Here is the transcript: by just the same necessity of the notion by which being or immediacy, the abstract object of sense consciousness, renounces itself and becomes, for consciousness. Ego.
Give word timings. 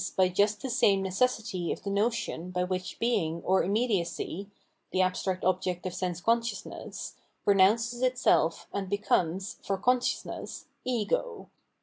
by 0.17 0.27
just 0.27 0.63
the 0.63 0.69
same 0.71 1.03
necessity 1.03 1.71
of 1.71 1.83
the 1.83 1.89
notion 1.91 2.49
by 2.49 2.63
which 2.63 2.97
being 2.97 3.39
or 3.43 3.63
immediacy, 3.63 4.49
the 4.89 4.99
abstract 4.99 5.43
object 5.45 5.85
of 5.85 5.93
sense 5.93 6.19
consciousness, 6.19 7.13
renounces 7.45 8.01
itself 8.01 8.65
and 8.73 8.89
becomes, 8.89 9.57
for 9.63 9.77
consciousness. 9.77 10.65
Ego. 10.83 11.51